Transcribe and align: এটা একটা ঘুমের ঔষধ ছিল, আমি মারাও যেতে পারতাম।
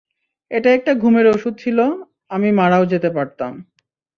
এটা 0.51 0.69
একটা 0.73 0.91
ঘুমের 0.93 1.25
ঔষধ 1.27 1.53
ছিল, 1.57 1.77
আমি 2.29 2.49
মারাও 2.51 2.83
যেতে 2.85 3.09
পারতাম। 3.09 3.53